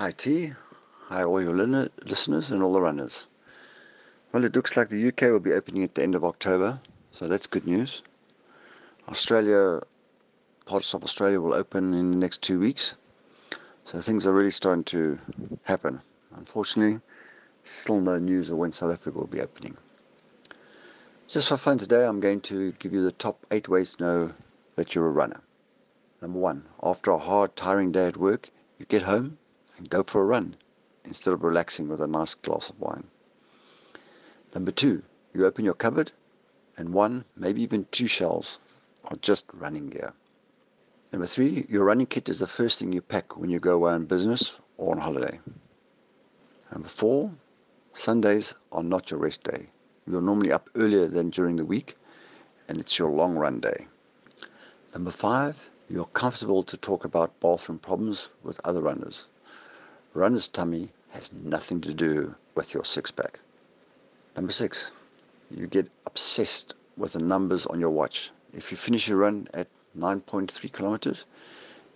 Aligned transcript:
Hi 0.00 0.12
T, 0.12 0.54
hi 1.10 1.24
all 1.24 1.42
your 1.42 1.54
listeners 1.54 2.50
and 2.50 2.62
all 2.62 2.72
the 2.72 2.80
runners. 2.80 3.28
Well, 4.32 4.46
it 4.46 4.56
looks 4.56 4.74
like 4.74 4.88
the 4.88 5.08
UK 5.08 5.24
will 5.24 5.40
be 5.40 5.52
opening 5.52 5.82
at 5.82 5.94
the 5.94 6.02
end 6.02 6.14
of 6.14 6.24
October, 6.24 6.80
so 7.12 7.28
that's 7.28 7.46
good 7.46 7.66
news. 7.66 8.02
Australia, 9.10 9.82
parts 10.64 10.94
of 10.94 11.04
Australia 11.04 11.38
will 11.38 11.52
open 11.52 11.92
in 11.92 12.12
the 12.12 12.16
next 12.16 12.40
two 12.40 12.58
weeks, 12.58 12.94
so 13.84 14.00
things 14.00 14.26
are 14.26 14.32
really 14.32 14.50
starting 14.50 14.84
to 14.84 15.18
happen. 15.64 16.00
Unfortunately, 16.34 16.98
still 17.64 18.00
no 18.00 18.16
news 18.16 18.48
of 18.48 18.56
when 18.56 18.72
South 18.72 18.94
Africa 18.94 19.18
will 19.18 19.26
be 19.26 19.42
opening. 19.42 19.76
Just 21.28 21.48
for 21.48 21.58
fun 21.58 21.76
today, 21.76 22.06
I'm 22.06 22.20
going 22.20 22.40
to 22.40 22.72
give 22.78 22.94
you 22.94 23.04
the 23.04 23.12
top 23.12 23.44
eight 23.50 23.68
ways 23.68 23.96
to 23.96 24.02
know 24.02 24.32
that 24.76 24.94
you're 24.94 25.08
a 25.08 25.10
runner. 25.10 25.42
Number 26.22 26.38
one, 26.38 26.64
after 26.82 27.10
a 27.10 27.18
hard, 27.18 27.54
tiring 27.54 27.92
day 27.92 28.06
at 28.06 28.16
work, 28.16 28.48
you 28.78 28.86
get 28.86 29.02
home 29.02 29.36
and 29.80 29.88
go 29.88 30.02
for 30.02 30.20
a 30.20 30.26
run 30.26 30.54
instead 31.06 31.32
of 31.32 31.42
relaxing 31.42 31.88
with 31.88 32.02
a 32.02 32.06
nice 32.06 32.34
glass 32.34 32.68
of 32.68 32.78
wine. 32.78 33.04
Number 34.54 34.70
two, 34.70 35.02
you 35.32 35.46
open 35.46 35.64
your 35.64 35.72
cupboard 35.72 36.12
and 36.76 36.92
one, 36.92 37.24
maybe 37.34 37.62
even 37.62 37.86
two 37.90 38.06
shelves 38.06 38.58
are 39.06 39.16
just 39.22 39.46
running 39.54 39.88
gear. 39.88 40.12
Number 41.12 41.26
three, 41.26 41.64
your 41.70 41.86
running 41.86 42.06
kit 42.06 42.28
is 42.28 42.40
the 42.40 42.46
first 42.46 42.78
thing 42.78 42.92
you 42.92 43.00
pack 43.00 43.38
when 43.38 43.48
you 43.48 43.58
go 43.58 43.76
away 43.76 43.92
on 43.92 44.04
business 44.04 44.58
or 44.76 44.94
on 44.94 45.00
holiday. 45.00 45.40
Number 46.70 46.88
four, 46.88 47.32
Sundays 47.94 48.54
are 48.72 48.82
not 48.82 49.10
your 49.10 49.18
rest 49.18 49.44
day. 49.44 49.70
You're 50.06 50.20
normally 50.20 50.52
up 50.52 50.68
earlier 50.74 51.08
than 51.08 51.30
during 51.30 51.56
the 51.56 51.64
week 51.64 51.96
and 52.68 52.76
it's 52.76 52.98
your 52.98 53.10
long 53.10 53.34
run 53.34 53.60
day. 53.60 53.86
Number 54.92 55.10
five, 55.10 55.70
you're 55.88 56.04
comfortable 56.04 56.62
to 56.64 56.76
talk 56.76 57.06
about 57.06 57.40
bathroom 57.40 57.78
problems 57.78 58.28
with 58.42 58.60
other 58.64 58.82
runners 58.82 59.28
runner's 60.14 60.48
tummy 60.48 60.90
has 61.10 61.32
nothing 61.32 61.80
to 61.80 61.94
do 61.94 62.34
with 62.54 62.74
your 62.74 62.84
six 62.84 63.10
pack. 63.10 63.38
Number 64.36 64.52
six, 64.52 64.90
you 65.50 65.66
get 65.66 65.88
obsessed 66.06 66.74
with 66.96 67.12
the 67.12 67.20
numbers 67.20 67.66
on 67.66 67.80
your 67.80 67.90
watch. 67.90 68.30
If 68.52 68.70
you 68.70 68.76
finish 68.76 69.08
your 69.08 69.18
run 69.18 69.48
at 69.54 69.68
9.3 69.96 70.72
kilometers, 70.72 71.26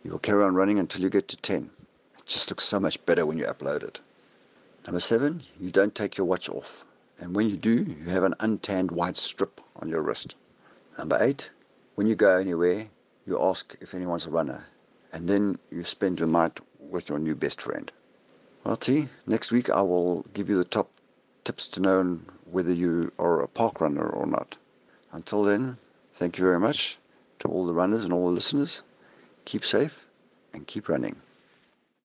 you 0.05 0.13
will 0.13 0.19
carry 0.19 0.45
on 0.45 0.55
running 0.55 0.79
until 0.79 1.03
you 1.03 1.11
get 1.11 1.27
to 1.29 1.37
10. 1.37 1.71
It 2.19 2.27
just 2.27 2.51
looks 2.51 2.65
so 2.65 2.79
much 2.79 3.05
better 3.05 3.27
when 3.27 3.39
you 3.39 3.47
upload 3.47 3.83
it. 3.83 4.01
Number 4.87 5.01
seven, 5.01 5.43
you 5.59 5.71
don't 5.71 5.95
take 5.95 6.17
your 6.17 6.27
watch 6.27 6.49
off. 6.49 6.85
And 7.19 7.35
when 7.35 7.49
you 7.49 7.57
do, 7.57 7.83
you 7.83 8.11
have 8.11 8.23
an 8.23 8.35
untanned 8.41 8.91
white 8.91 9.17
strip 9.17 9.61
on 9.77 9.89
your 9.89 10.03
wrist. 10.03 10.35
Number 10.99 11.19
eight, 11.21 11.51
when 11.95 12.07
you 12.07 12.15
go 12.15 12.39
anywhere, 12.39 12.89
you 13.27 13.41
ask 13.43 13.77
if 13.81 13.95
anyone's 13.95 14.27
a 14.27 14.31
runner. 14.31 14.67
And 15.13 15.29
then 15.29 15.59
you 15.71 15.85
spend 15.85 16.19
your 16.19 16.29
night 16.29 16.61
with 16.79 17.09
your 17.09 17.19
new 17.19 17.35
best 17.35 17.63
friend. 17.63 17.91
Well, 18.65 18.79
T, 18.79 19.11
next 19.27 19.53
week 19.53 19.69
I 19.69 19.83
will 19.83 20.23
give 20.33 20.49
you 20.49 20.57
the 20.57 20.65
top 20.65 20.89
tips 21.45 21.69
to 21.69 21.81
know 21.81 22.19
whether 22.51 22.73
you 22.73 23.13
are 23.19 23.43
a 23.43 23.47
park 23.47 23.79
runner 23.79 24.07
or 24.07 24.25
not. 24.27 24.57
Until 25.13 25.45
then, 25.45 25.77
thank 26.15 26.39
you 26.39 26.45
very 26.45 26.59
much 26.59 26.97
to 27.41 27.49
all 27.49 27.67
the 27.67 27.75
runners 27.75 28.05
and 28.05 28.13
all 28.13 28.29
the 28.29 28.35
listeners. 28.35 28.83
Keep 29.45 29.67
safe 29.67 30.07
and 30.55 30.67
keep 30.67 30.89
running. 30.89 31.17